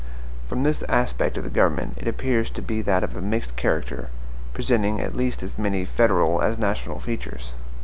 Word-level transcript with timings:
From 0.49 0.63
this 0.63 0.81
aspect 0.89 1.37
of 1.37 1.43
the 1.43 1.51
government 1.51 1.95
it 1.99 2.07
appears 2.07 2.49
to 2.49 2.63
be 2.63 2.79
of 2.79 2.89
a 3.15 3.21
mixed 3.21 3.55
character, 3.55 4.09
presenting 4.51 4.99
at 4.99 5.15
least 5.15 5.43
as 5.43 5.59
many 5.59 5.85
FEDERAL 5.85 6.41
as 6.41 6.57
NATIONAL 6.57 6.99
features. 7.01 7.53